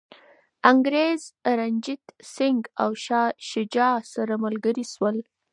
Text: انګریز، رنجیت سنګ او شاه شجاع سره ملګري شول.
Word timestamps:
انګریز، 0.71 1.21
رنجیت 1.59 2.03
سنګ 2.33 2.61
او 2.83 2.89
شاه 3.05 3.29
شجاع 3.49 3.95
سره 4.13 4.33
ملګري 4.43 4.85
شول. 4.93 5.17